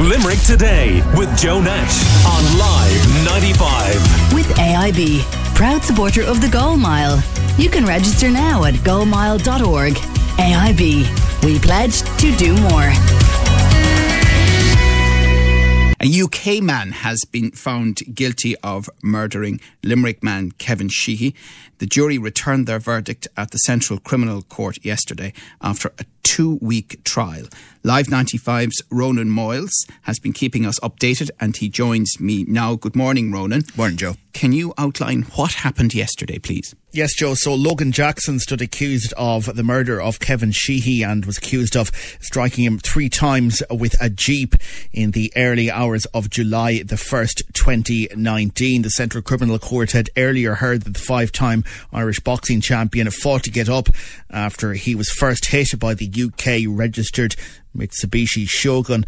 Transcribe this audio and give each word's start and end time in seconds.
Limerick 0.00 0.40
Today 0.40 1.02
with 1.14 1.36
Joe 1.36 1.60
Nash 1.60 2.24
on 2.24 2.58
Live 2.58 3.24
95. 3.26 4.32
With 4.32 4.46
AIB, 4.56 5.20
proud 5.54 5.82
supporter 5.82 6.22
of 6.22 6.40
the 6.40 6.48
Goal 6.48 6.78
Mile. 6.78 7.22
You 7.58 7.68
can 7.68 7.84
register 7.84 8.30
now 8.30 8.64
at 8.64 8.72
goalmile.org. 8.76 9.92
AIB, 9.92 11.44
we 11.44 11.58
pledge 11.58 12.00
to 12.18 12.34
do 12.36 12.56
more. 12.62 12.90
A 16.02 16.22
UK 16.22 16.62
man 16.62 16.92
has 16.92 17.20
been 17.30 17.50
found 17.50 17.98
guilty 18.14 18.56
of 18.62 18.88
murdering 19.02 19.60
Limerick 19.84 20.24
man 20.24 20.52
Kevin 20.52 20.88
Sheehy. 20.88 21.34
The 21.76 21.84
jury 21.84 22.16
returned 22.16 22.66
their 22.66 22.78
verdict 22.78 23.28
at 23.36 23.50
the 23.50 23.58
Central 23.58 23.98
Criminal 23.98 24.40
Court 24.40 24.82
yesterday 24.82 25.34
after 25.60 25.92
a 25.98 26.04
two 26.22 26.58
week 26.60 27.02
trial. 27.04 27.46
Live 27.82 28.08
95's 28.08 28.82
Ronan 28.90 29.30
Moyles 29.30 29.72
has 30.02 30.18
been 30.18 30.34
keeping 30.34 30.66
us 30.66 30.78
updated 30.80 31.30
and 31.40 31.56
he 31.56 31.68
joins 31.68 32.20
me 32.20 32.44
now. 32.46 32.76
Good 32.76 32.94
morning, 32.94 33.32
Ronan. 33.32 33.62
Morning, 33.74 33.96
Joe. 33.96 34.14
Can 34.32 34.52
you 34.52 34.72
outline 34.78 35.22
what 35.34 35.54
happened 35.54 35.92
yesterday, 35.92 36.38
please? 36.38 36.74
Yes, 36.92 37.14
Joe. 37.14 37.34
So 37.34 37.54
Logan 37.54 37.92
Jackson 37.92 38.38
stood 38.38 38.60
accused 38.60 39.12
of 39.16 39.56
the 39.56 39.62
murder 39.62 40.00
of 40.00 40.18
Kevin 40.18 40.50
Sheehy 40.52 41.02
and 41.02 41.24
was 41.24 41.38
accused 41.38 41.76
of 41.76 41.90
striking 42.20 42.64
him 42.64 42.78
three 42.78 43.08
times 43.08 43.62
with 43.70 43.94
a 44.00 44.10
jeep 44.10 44.54
in 44.92 45.12
the 45.12 45.32
early 45.36 45.70
hours 45.70 46.04
of 46.06 46.30
July 46.30 46.82
the 46.82 46.96
1st, 46.96 47.52
2019. 47.54 48.82
The 48.82 48.90
Central 48.90 49.22
Criminal 49.22 49.58
Court 49.58 49.92
had 49.92 50.10
earlier 50.16 50.54
heard 50.54 50.82
that 50.82 50.94
the 50.94 51.00
five-time 51.00 51.64
Irish 51.92 52.20
boxing 52.20 52.60
champion 52.60 53.06
had 53.06 53.14
fought 53.14 53.44
to 53.44 53.50
get 53.50 53.68
up 53.68 53.88
after 54.28 54.74
he 54.74 54.94
was 54.94 55.08
first 55.10 55.46
hit 55.46 55.78
by 55.78 55.94
the 55.94 56.06
UK 56.14 56.64
registered 56.68 57.36
Mitsubishi 57.76 58.48
Shogun 58.48 59.04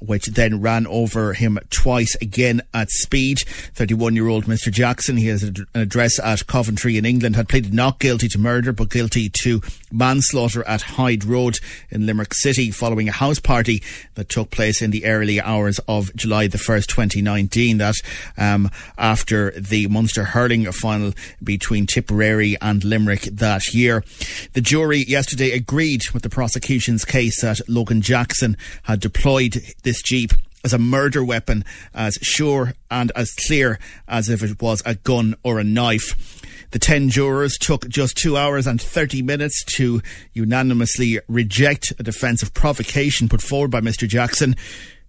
which 0.00 0.26
then 0.26 0.60
ran 0.60 0.86
over 0.86 1.32
him 1.32 1.58
twice 1.70 2.14
again 2.20 2.62
at 2.74 2.90
speed. 2.90 3.38
31 3.74 4.14
year 4.14 4.28
old 4.28 4.44
Mr. 4.44 4.70
Jackson, 4.70 5.16
he 5.16 5.26
has 5.26 5.42
an 5.42 5.66
address 5.74 6.18
at 6.20 6.46
Coventry 6.46 6.96
in 6.96 7.04
England, 7.04 7.36
had 7.36 7.48
pleaded 7.48 7.74
not 7.74 7.98
guilty 7.98 8.28
to 8.28 8.38
murder 8.38 8.72
but 8.72 8.90
guilty 8.90 9.28
to 9.42 9.60
manslaughter 9.90 10.66
at 10.66 10.82
Hyde 10.82 11.24
Road 11.24 11.58
in 11.90 12.06
Limerick 12.06 12.34
City 12.34 12.70
following 12.70 13.08
a 13.08 13.12
house 13.12 13.38
party 13.38 13.82
that 14.14 14.28
took 14.28 14.50
place 14.50 14.82
in 14.82 14.90
the 14.90 15.04
early 15.04 15.40
hours 15.40 15.80
of 15.88 16.14
July 16.14 16.46
the 16.46 16.58
1st, 16.58 16.86
2019. 16.86 17.78
That 17.78 17.94
um, 18.36 18.70
after 18.96 19.50
the 19.52 19.86
Munster 19.88 20.24
hurling 20.24 20.70
final 20.72 21.12
between 21.42 21.86
Tipperary 21.86 22.56
and 22.60 22.84
Limerick 22.84 23.22
that 23.22 23.72
year. 23.72 24.04
The 24.52 24.60
jury 24.60 24.98
yesterday 24.98 25.52
agreed 25.52 26.02
with 26.12 26.22
the 26.22 26.30
prosecution's 26.30 27.04
case 27.04 27.40
that 27.42 27.60
Logan 27.68 28.02
Jackson 28.02 28.56
had 28.84 29.00
deployed 29.00 29.62
this 29.82 30.02
Jeep 30.02 30.32
as 30.64 30.72
a 30.72 30.78
murder 30.78 31.24
weapon, 31.24 31.64
as 31.94 32.14
sure 32.20 32.74
and 32.90 33.12
as 33.14 33.32
clear 33.46 33.78
as 34.06 34.28
if 34.28 34.42
it 34.42 34.60
was 34.60 34.82
a 34.84 34.94
gun 34.96 35.34
or 35.42 35.58
a 35.58 35.64
knife. 35.64 36.42
The 36.70 36.78
10 36.78 37.08
jurors 37.08 37.56
took 37.56 37.88
just 37.88 38.16
two 38.16 38.36
hours 38.36 38.66
and 38.66 38.80
30 38.80 39.22
minutes 39.22 39.64
to 39.76 40.02
unanimously 40.34 41.18
reject 41.26 41.94
a 41.98 42.02
defence 42.02 42.42
of 42.42 42.52
provocation 42.52 43.28
put 43.28 43.40
forward 43.40 43.70
by 43.70 43.80
Mr. 43.80 44.06
Jackson, 44.06 44.54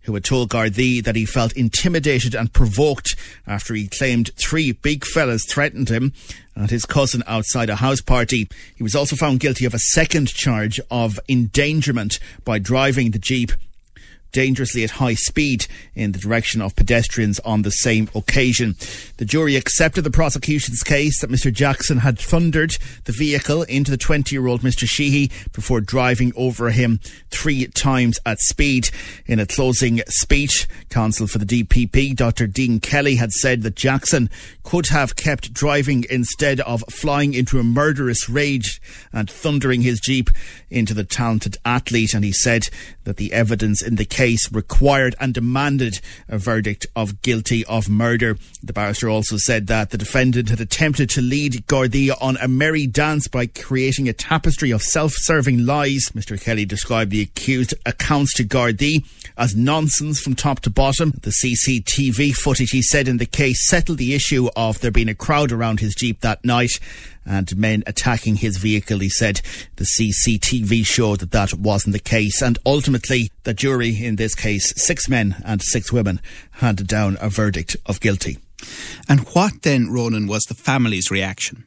who 0.03 0.13
had 0.13 0.23
told 0.23 0.49
Gardaí 0.49 1.03
that 1.03 1.17
he 1.17 1.25
felt 1.25 1.51
intimidated 1.53 2.33
and 2.33 2.53
provoked 2.53 3.15
after 3.45 3.73
he 3.73 3.89
claimed 3.89 4.31
three 4.37 4.71
big 4.71 5.03
fellas 5.03 5.45
threatened 5.49 5.89
him 5.89 6.13
and 6.55 6.69
his 6.69 6.85
cousin 6.85 7.23
outside 7.27 7.69
a 7.69 7.75
house 7.75 8.01
party. 8.01 8.47
He 8.75 8.83
was 8.83 8.95
also 8.95 9.17
found 9.17 9.41
guilty 9.41 9.65
of 9.65 9.73
a 9.73 9.79
second 9.79 10.29
charge 10.29 10.79
of 10.89 11.19
endangerment 11.27 12.19
by 12.45 12.59
driving 12.59 13.11
the 13.11 13.19
Jeep 13.19 13.51
dangerously 14.31 14.83
at 14.83 14.91
high 14.91 15.13
speed 15.13 15.65
in 15.95 16.11
the 16.11 16.19
direction 16.19 16.61
of 16.61 16.75
pedestrians 16.75 17.39
on 17.41 17.61
the 17.61 17.71
same 17.71 18.09
occasion. 18.15 18.75
The 19.17 19.25
jury 19.25 19.55
accepted 19.55 20.03
the 20.03 20.11
prosecution's 20.11 20.83
case 20.83 21.21
that 21.21 21.31
Mr. 21.31 21.51
Jackson 21.51 21.99
had 21.99 22.19
thundered 22.19 22.77
the 23.05 23.11
vehicle 23.11 23.63
into 23.63 23.91
the 23.91 23.97
20 23.97 24.35
year 24.35 24.47
old 24.47 24.61
Mr. 24.61 24.87
Sheehy 24.87 25.31
before 25.53 25.81
driving 25.81 26.31
over 26.35 26.69
him 26.69 26.99
three 27.29 27.67
times 27.67 28.19
at 28.25 28.39
speed. 28.39 28.89
In 29.25 29.39
a 29.39 29.45
closing 29.45 30.01
speech, 30.07 30.67
counsel 30.89 31.27
for 31.27 31.37
the 31.37 31.45
DPP, 31.45 32.15
Dr. 32.15 32.47
Dean 32.47 32.79
Kelly, 32.79 33.15
had 33.15 33.31
said 33.31 33.61
that 33.63 33.75
Jackson 33.75 34.29
could 34.63 34.87
have 34.87 35.15
kept 35.15 35.53
driving 35.53 36.05
instead 36.09 36.59
of 36.61 36.83
flying 36.89 37.33
into 37.33 37.59
a 37.59 37.63
murderous 37.63 38.29
rage 38.29 38.81
and 39.11 39.29
thundering 39.29 39.81
his 39.81 39.99
Jeep 39.99 40.29
into 40.69 40.93
the 40.93 41.03
talented 41.03 41.57
athlete. 41.65 42.13
And 42.13 42.23
he 42.23 42.31
said 42.31 42.69
that 43.03 43.17
the 43.17 43.33
evidence 43.33 43.81
in 43.81 43.95
the 43.95 44.05
case 44.05 44.18
required 44.51 45.15
and 45.19 45.33
demanded 45.33 46.01
a 46.27 46.37
verdict 46.37 46.85
of 46.95 47.21
guilty 47.21 47.63
of 47.65 47.89
murder. 47.89 48.37
The 48.61 48.73
barrister 48.73 49.09
also 49.09 49.37
said 49.37 49.67
that 49.67 49.91
the 49.91 49.97
defendant 49.97 50.49
had 50.49 50.59
attempted 50.59 51.09
to 51.11 51.21
lead 51.21 51.65
Gardaí 51.67 52.11
on 52.21 52.37
a 52.37 52.47
merry 52.47 52.85
dance 52.85 53.27
by 53.27 53.45
creating 53.45 54.09
a 54.09 54.13
tapestry 54.13 54.71
of 54.71 54.81
self-serving 54.81 55.65
lies. 55.65 56.09
Mr. 56.13 56.39
Kelly 56.39 56.65
described 56.65 57.11
the 57.11 57.21
accused 57.21 57.73
accounts 57.85 58.33
to 58.33 58.43
Gardaí 58.43 59.05
as 59.37 59.55
nonsense 59.55 60.19
from 60.19 60.35
top 60.35 60.59
to 60.61 60.69
bottom. 60.69 61.11
The 61.21 61.31
CCTV 61.31 62.33
footage, 62.33 62.71
he 62.71 62.81
said 62.81 63.07
in 63.07 63.17
the 63.17 63.25
case, 63.25 63.67
settled 63.67 63.99
the 63.99 64.13
issue 64.13 64.49
of 64.55 64.81
there 64.81 64.91
being 64.91 65.09
a 65.09 65.15
crowd 65.15 65.51
around 65.51 65.79
his 65.79 65.95
Jeep 65.95 66.21
that 66.21 66.43
night 66.43 66.79
and 67.29 67.55
men 67.55 67.83
attacking 67.85 68.37
his 68.37 68.57
vehicle. 68.57 68.99
He 68.99 69.09
said 69.09 69.41
the 69.75 69.85
CCTV 69.85 70.85
showed 70.85 71.19
that 71.19 71.31
that 71.31 71.53
wasn't 71.53 71.93
the 71.93 71.99
case. 71.99 72.41
And 72.41 72.57
ultimately, 72.65 73.31
the 73.43 73.53
jury, 73.53 74.03
in 74.03 74.15
this 74.15 74.35
case, 74.35 74.73
six 74.75 75.07
men 75.07 75.35
and 75.45 75.61
six 75.61 75.93
women, 75.93 76.19
handed 76.53 76.87
down 76.87 77.17
a 77.21 77.29
verdict 77.29 77.77
of 77.85 78.01
guilty. 78.01 78.39
And 79.07 79.21
what 79.29 79.61
then, 79.61 79.89
Ronan, 79.91 80.27
was 80.27 80.43
the 80.43 80.55
family's 80.55 81.11
reaction? 81.11 81.63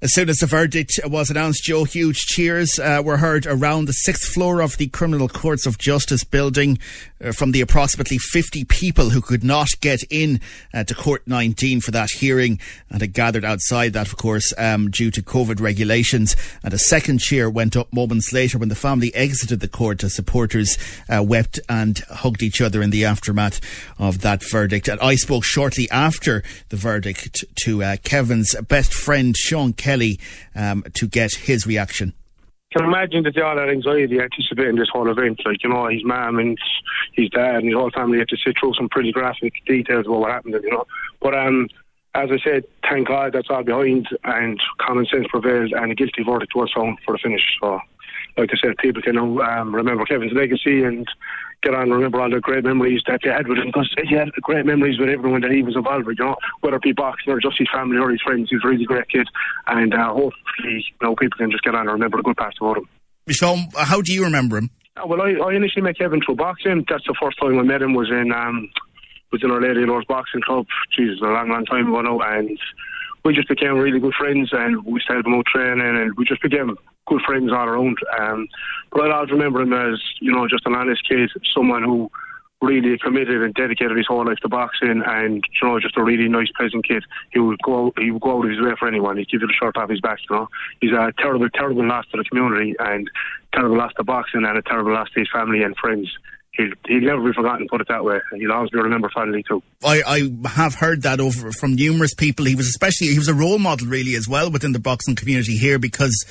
As 0.00 0.14
soon 0.14 0.28
as 0.28 0.36
the 0.36 0.46
verdict 0.46 1.00
was 1.06 1.28
announced, 1.28 1.64
Joe, 1.64 1.82
huge 1.82 2.18
cheers 2.18 2.78
uh, 2.78 3.02
were 3.04 3.16
heard 3.16 3.46
around 3.46 3.86
the 3.86 3.92
sixth 3.92 4.32
floor 4.32 4.60
of 4.60 4.76
the 4.76 4.86
Criminal 4.86 5.28
Courts 5.28 5.66
of 5.66 5.76
Justice 5.76 6.22
building 6.22 6.78
uh, 7.20 7.32
from 7.32 7.50
the 7.50 7.60
approximately 7.60 8.16
50 8.16 8.64
people 8.66 9.10
who 9.10 9.20
could 9.20 9.42
not 9.42 9.66
get 9.80 10.04
in 10.08 10.40
uh, 10.72 10.84
to 10.84 10.94
Court 10.94 11.26
19 11.26 11.80
for 11.80 11.90
that 11.90 12.10
hearing 12.10 12.60
and 12.88 13.00
had 13.00 13.12
gathered 13.12 13.44
outside 13.44 13.92
that, 13.94 14.06
of 14.06 14.16
course, 14.16 14.54
um, 14.56 14.88
due 14.88 15.10
to 15.10 15.20
COVID 15.20 15.60
regulations. 15.60 16.36
And 16.62 16.72
a 16.72 16.78
second 16.78 17.18
cheer 17.18 17.50
went 17.50 17.76
up 17.76 17.92
moments 17.92 18.32
later 18.32 18.56
when 18.56 18.68
the 18.68 18.76
family 18.76 19.12
exited 19.16 19.58
the 19.58 19.66
court 19.66 20.04
as 20.04 20.14
supporters 20.14 20.78
uh, 21.12 21.24
wept 21.24 21.58
and 21.68 21.98
hugged 22.08 22.44
each 22.44 22.60
other 22.60 22.82
in 22.82 22.90
the 22.90 23.04
aftermath 23.04 23.60
of 23.98 24.20
that 24.20 24.48
verdict. 24.48 24.86
And 24.86 25.00
I 25.00 25.16
spoke 25.16 25.42
shortly 25.42 25.90
after 25.90 26.44
the 26.68 26.76
verdict 26.76 27.44
to 27.64 27.82
uh, 27.82 27.96
Kevin's 28.04 28.54
best 28.68 28.94
friend, 28.94 29.36
Sean 29.36 29.72
Kelly 29.88 30.20
um, 30.54 30.84
to 30.94 31.06
get 31.06 31.30
his 31.32 31.66
reaction. 31.66 32.12
Can 32.76 32.84
imagine 32.84 33.22
that 33.22 33.38
all 33.40 33.56
had 33.56 33.70
anxiety 33.70 34.20
anticipating 34.20 34.76
this 34.76 34.90
whole 34.92 35.10
event. 35.10 35.40
Like, 35.46 35.64
you 35.64 35.70
know, 35.70 35.88
his 35.88 36.04
mum 36.04 36.38
and 36.38 36.58
his 37.14 37.30
dad 37.30 37.56
and 37.56 37.64
his 37.64 37.74
whole 37.74 37.90
family 37.90 38.18
had 38.18 38.28
to 38.28 38.36
sit 38.36 38.56
through 38.60 38.74
some 38.74 38.90
pretty 38.90 39.10
graphic 39.10 39.54
details 39.66 40.04
about 40.04 40.20
what 40.20 40.30
happened, 40.30 40.56
you 40.62 40.70
know. 40.70 40.84
But 41.22 41.34
um, 41.34 41.68
as 42.14 42.28
I 42.30 42.38
said, 42.44 42.64
thank 42.82 43.08
God 43.08 43.32
that's 43.32 43.48
all 43.48 43.64
behind 43.64 44.08
and 44.24 44.60
common 44.78 45.06
sense 45.06 45.26
prevailed 45.30 45.72
and 45.72 45.92
a 45.92 45.94
guilty 45.94 46.22
verdict 46.22 46.52
was 46.54 46.70
found 46.76 46.98
for 47.06 47.14
the 47.14 47.18
finish. 47.22 47.40
So, 47.62 47.80
like 48.38 48.50
I 48.52 48.56
said, 48.62 48.78
people 48.78 49.02
can 49.02 49.18
um, 49.18 49.74
remember 49.74 50.04
Kevin's 50.04 50.32
legacy 50.32 50.84
and 50.84 51.06
get 51.62 51.74
on 51.74 51.82
and 51.82 51.92
remember 51.92 52.20
all 52.20 52.30
the 52.30 52.40
great 52.40 52.64
memories 52.64 53.02
that 53.06 53.20
they 53.24 53.30
had 53.30 53.48
with 53.48 53.58
him 53.58 53.66
because 53.66 53.92
he 54.08 54.14
had 54.14 54.30
great 54.42 54.64
memories 54.64 54.98
with 54.98 55.08
everyone 55.08 55.40
that 55.40 55.50
he 55.50 55.62
was 55.62 55.74
involved 55.74 56.06
with, 56.06 56.18
you 56.18 56.24
know, 56.24 56.36
whether 56.60 56.76
it 56.76 56.82
be 56.82 56.92
boxing 56.92 57.32
or 57.32 57.40
just 57.40 57.58
his 57.58 57.68
family 57.72 57.98
or 57.98 58.10
his 58.10 58.22
friends. 58.22 58.48
He's 58.50 58.60
a 58.64 58.68
really 58.68 58.84
great 58.84 59.08
kid 59.08 59.26
and 59.66 59.92
uh, 59.92 60.08
hopefully, 60.08 60.84
you 60.86 60.96
know, 61.02 61.16
people 61.16 61.36
can 61.36 61.50
just 61.50 61.64
get 61.64 61.74
on 61.74 61.82
and 61.82 61.92
remember 61.92 62.18
the 62.18 62.22
good 62.22 62.36
parts 62.36 62.58
about 62.60 62.78
him. 62.78 62.88
Sean, 63.30 63.66
how 63.76 64.00
do 64.00 64.12
you 64.12 64.24
remember 64.24 64.58
him? 64.58 64.70
Uh, 64.96 65.06
well, 65.06 65.20
I, 65.20 65.32
I 65.32 65.54
initially 65.54 65.82
met 65.82 65.98
Kevin 65.98 66.20
through 66.24 66.36
boxing. 66.36 66.84
That's 66.88 67.06
the 67.06 67.16
first 67.20 67.38
time 67.40 67.58
I 67.58 67.62
met 67.62 67.82
him 67.82 67.94
was 67.94 68.08
in 68.10 68.32
um, 68.32 68.70
was 69.32 69.42
in 69.42 69.50
Our 69.50 69.60
Lady 69.60 69.82
of 69.82 69.88
Lourdes 69.88 70.06
Boxing 70.06 70.40
Club. 70.40 70.66
Jesus, 70.96 71.20
a 71.20 71.26
long, 71.26 71.50
long 71.50 71.64
time 71.66 71.88
ago 71.88 72.00
now, 72.00 72.20
and 72.20 72.58
we 73.24 73.34
just 73.34 73.48
became 73.48 73.74
really 73.74 74.00
good 74.00 74.14
friends, 74.18 74.50
and 74.52 74.84
we 74.86 75.00
started 75.00 75.26
out 75.28 75.44
training, 75.46 75.84
and 75.84 76.16
we 76.16 76.24
just 76.24 76.40
became 76.40 76.76
good 77.08 77.22
friends 77.22 77.50
all 77.52 77.68
around. 77.68 77.98
Um, 78.18 78.48
but 78.90 79.10
I 79.10 79.16
always 79.16 79.30
remember 79.30 79.60
him 79.60 79.72
as 79.72 80.00
you 80.20 80.32
know 80.32 80.46
just 80.48 80.66
an 80.66 80.74
honest 80.74 81.06
kid, 81.08 81.30
someone 81.54 81.82
who 81.82 82.10
really 82.60 82.98
committed 82.98 83.40
and 83.42 83.54
dedicated 83.54 83.96
his 83.96 84.06
whole 84.06 84.24
life 84.26 84.38
to 84.38 84.48
boxing, 84.48 85.02
and 85.06 85.44
you 85.60 85.68
know 85.68 85.80
just 85.80 85.96
a 85.96 86.02
really 86.02 86.28
nice, 86.28 86.48
pleasant 86.56 86.86
kid. 86.86 87.04
He 87.32 87.38
would 87.38 87.60
go 87.62 87.92
he 87.98 88.10
would 88.10 88.22
go 88.22 88.38
out 88.38 88.44
of 88.44 88.50
his 88.50 88.60
way 88.60 88.72
for 88.78 88.88
anyone. 88.88 89.16
He'd 89.16 89.28
give 89.28 89.42
you 89.42 89.46
the 89.46 89.52
shirt 89.52 89.76
off 89.76 89.90
his 89.90 90.00
back. 90.00 90.18
You 90.28 90.36
know, 90.36 90.48
he's 90.80 90.92
a 90.92 91.12
terrible, 91.18 91.48
terrible 91.50 91.86
loss 91.86 92.06
to 92.12 92.16
the 92.16 92.24
community, 92.24 92.74
and 92.78 93.10
terrible 93.52 93.76
loss 93.76 93.92
to 93.94 94.04
boxing, 94.04 94.44
and 94.44 94.58
a 94.58 94.62
terrible 94.62 94.92
loss 94.92 95.10
to 95.10 95.20
his 95.20 95.28
family 95.32 95.62
and 95.62 95.76
friends 95.76 96.10
he'll, 96.58 96.72
he'll 96.86 97.00
never 97.00 97.22
be 97.22 97.32
forgotten, 97.32 97.66
put 97.70 97.80
it 97.80 97.88
that 97.88 98.04
way. 98.04 98.18
and 98.30 98.40
He'll 98.40 98.52
always 98.52 98.70
be 98.70 98.78
remembered 98.78 99.12
fondly 99.12 99.42
too. 99.48 99.62
I, 99.82 100.02
I 100.06 100.48
have 100.48 100.74
heard 100.74 101.02
that 101.02 101.20
over 101.20 101.50
from 101.52 101.74
numerous 101.74 102.12
people. 102.12 102.44
He 102.44 102.54
was 102.54 102.66
especially, 102.66 103.08
he 103.08 103.18
was 103.18 103.28
a 103.28 103.34
role 103.34 103.58
model 103.58 103.86
really 103.86 104.14
as 104.14 104.28
well 104.28 104.50
within 104.50 104.72
the 104.72 104.78
boxing 104.78 105.16
community 105.16 105.56
here 105.56 105.78
because 105.78 106.24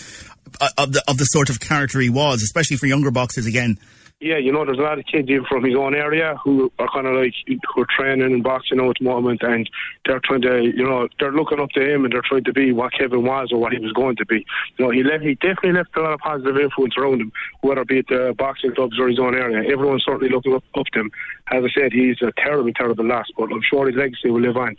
uh, 0.62 0.70
of 0.78 0.94
the, 0.94 1.04
of 1.08 1.18
the 1.18 1.26
sort 1.26 1.50
of 1.50 1.60
character 1.60 2.00
he 2.00 2.10
was, 2.10 2.44
especially 2.44 2.78
for 2.78 2.86
younger 2.86 3.10
boxers 3.10 3.46
again. 3.46 3.80
Yeah, 4.20 4.38
you 4.38 4.52
know, 4.52 4.66
there's 4.66 4.80
a 4.80 4.82
lot 4.82 4.98
of 4.98 5.06
kids 5.06 5.30
in 5.30 5.46
from 5.46 5.64
his 5.64 5.76
own 5.76 5.94
area 5.94 6.36
who 6.44 6.72
are 6.80 6.90
kind 6.92 7.06
of 7.06 7.14
like 7.14 7.36
who 7.46 7.82
are 7.82 7.88
training 7.88 8.32
in 8.32 8.42
boxing 8.42 8.80
now 8.80 8.90
at 8.90 8.96
the 8.98 9.06
moment, 9.06 9.44
and 9.44 9.70
they're 10.06 10.20
trying 10.24 10.42
to, 10.42 10.64
you 10.64 10.84
know, 10.84 11.08
they're 11.20 11.32
looking 11.32 11.60
up 11.60 11.70
to 11.76 11.82
him 11.82 12.04
and 12.04 12.12
they're 12.12 12.24
trying 12.28 12.44
to 12.46 12.54
be 12.54 12.72
what 12.72 12.94
Kevin 12.94 13.24
was 13.24 13.50
or 13.52 13.60
what 13.60 13.74
he 13.74 13.80
was 13.80 13.94
going 13.94 14.16
to 14.16 14.26
be. 14.26 14.44
You 14.78 14.86
know, 14.86 14.90
he 14.90 15.04
left, 15.04 15.24
he 15.24 15.36
definitely 15.36 15.74
left 15.74 15.96
a 15.96 16.02
lot 16.02 16.14
of 16.14 16.20
positive 16.20 16.58
influence 16.58 16.96
around 16.98 17.22
him, 17.22 17.32
whether 17.62 17.82
it 17.82 17.88
be 17.90 18.00
at 18.00 18.08
the 18.08 18.34
boxing 18.36 18.74
clubs 18.74 19.00
or 19.00 19.08
his 19.08 19.20
own 19.20 19.36
area. 19.36 19.70
Everyone's 19.72 20.04
certainly 20.04 20.30
looking 20.30 20.56
up, 20.56 20.64
up 20.76 20.88
to 20.94 21.02
him. 21.02 21.12
As 21.52 21.64
I 21.64 21.70
said, 21.80 21.94
he's 21.94 22.20
a 22.24 22.32
terrible, 22.38 22.74
terrible 22.74 23.06
loss, 23.06 23.28
but 23.38 23.52
I'm 23.52 23.62
sure 23.62 23.86
his 23.86 23.98
legacy 23.98 24.32
will 24.32 24.42
live 24.42 24.58
on. 24.58 24.78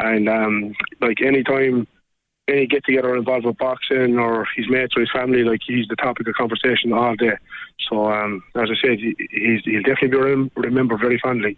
And 0.00 0.28
um, 0.28 0.74
like 1.00 1.18
any 1.24 1.44
time 1.44 1.86
any 2.50 2.66
get 2.66 2.84
together 2.84 3.16
involved 3.16 3.46
with 3.46 3.56
boxing 3.58 4.18
or 4.18 4.46
his 4.56 4.68
mates 4.68 4.94
or 4.96 5.00
his 5.00 5.10
family, 5.12 5.44
like 5.44 5.60
he's 5.66 5.86
the 5.88 5.96
topic 5.96 6.26
of 6.28 6.34
conversation 6.34 6.92
all 6.92 7.16
day. 7.16 7.36
So, 7.88 8.10
um, 8.10 8.42
as 8.54 8.68
I 8.70 8.74
said, 8.80 8.98
he, 8.98 9.14
he's, 9.30 9.62
he'll 9.64 9.82
definitely 9.82 10.08
be 10.08 10.18
rem- 10.18 10.50
remembered 10.56 11.00
very 11.00 11.18
fondly. 11.18 11.56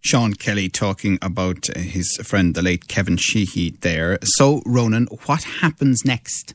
Sean 0.00 0.34
Kelly 0.34 0.68
talking 0.68 1.18
about 1.22 1.66
his 1.76 2.16
friend, 2.24 2.54
the 2.54 2.62
late 2.62 2.88
Kevin 2.88 3.16
Sheehy, 3.16 3.70
there. 3.82 4.18
So, 4.24 4.62
Ronan, 4.66 5.06
what 5.26 5.44
happens 5.44 6.04
next? 6.04 6.54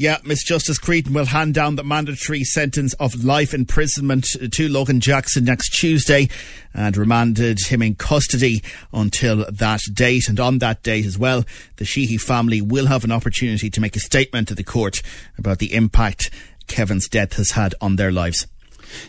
Yeah, 0.00 0.16
Miss 0.24 0.42
Justice 0.42 0.78
Creedon 0.78 1.12
will 1.12 1.26
hand 1.26 1.52
down 1.52 1.76
the 1.76 1.84
mandatory 1.84 2.42
sentence 2.42 2.94
of 2.94 3.22
life 3.22 3.52
imprisonment 3.52 4.24
to 4.50 4.66
Logan 4.66 4.98
Jackson 4.98 5.44
next 5.44 5.78
Tuesday 5.78 6.30
and 6.72 6.96
remanded 6.96 7.58
him 7.66 7.82
in 7.82 7.96
custody 7.96 8.62
until 8.94 9.44
that 9.52 9.82
date. 9.92 10.26
And 10.26 10.40
on 10.40 10.56
that 10.60 10.82
date 10.82 11.04
as 11.04 11.18
well, 11.18 11.44
the 11.76 11.84
Sheehy 11.84 12.16
family 12.16 12.62
will 12.62 12.86
have 12.86 13.04
an 13.04 13.12
opportunity 13.12 13.68
to 13.68 13.80
make 13.82 13.94
a 13.94 14.00
statement 14.00 14.48
to 14.48 14.54
the 14.54 14.64
court 14.64 15.02
about 15.36 15.58
the 15.58 15.74
impact 15.74 16.30
Kevin's 16.66 17.06
death 17.06 17.34
has 17.34 17.50
had 17.50 17.74
on 17.82 17.96
their 17.96 18.10
lives. 18.10 18.46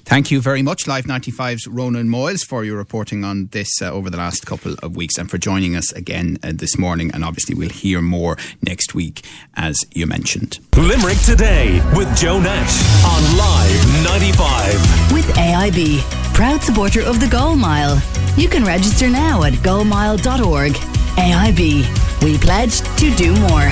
Thank 0.06 0.32
you 0.32 0.42
very 0.42 0.62
much, 0.62 0.88
Live 0.88 1.06
95's 1.06 1.68
Ronan 1.68 2.08
Moyles, 2.08 2.46
for 2.46 2.64
your 2.64 2.78
reporting 2.78 3.24
on 3.24 3.48
this 3.48 3.82
uh, 3.82 3.92
over 3.92 4.10
the 4.10 4.18
last 4.18 4.46
couple 4.46 4.76
of 4.82 4.96
weeks 4.96 5.18
and 5.18 5.30
for 5.30 5.38
joining 5.38 5.76
us 5.76 5.92
again 5.94 6.38
uh, 6.44 6.52
this 6.54 6.78
morning. 6.78 7.12
And 7.14 7.24
obviously, 7.24 7.56
we'll 7.56 7.70
hear 7.70 8.02
more 8.02 8.38
next 8.62 8.94
week, 8.96 9.26
as 9.56 9.86
you 9.92 10.08
mentioned. 10.08 10.60
Limerick 10.76 11.20
Today 11.20 11.82
with 11.96 12.16
Joe 12.18 12.40
Nash 12.40 12.82
on 13.06 13.38
Live 13.38 14.04
95. 14.04 15.14
With 15.14 15.26
AIB, 15.36 16.02
proud 16.34 16.62
supporter 16.62 17.02
of 17.02 17.20
the 17.20 17.28
Goal 17.28 17.56
Mile. 17.56 18.02
You 18.38 18.48
can 18.48 18.64
register 18.64 19.10
now 19.10 19.44
at 19.44 19.54
goalmile.org. 19.54 20.74
AIB, 21.18 22.24
we 22.24 22.38
pledge 22.38 22.80
to 22.98 23.14
do 23.16 23.36
more. 23.42 23.72